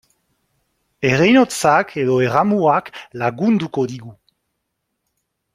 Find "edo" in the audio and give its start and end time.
2.05-2.17